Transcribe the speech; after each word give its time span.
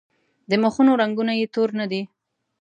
د 0.49 0.51
مخونو 0.63 0.91
رنګونه 1.01 1.33
یې 1.39 1.45
تور 1.53 1.69
نه 1.79 1.85
دي. 1.91 2.01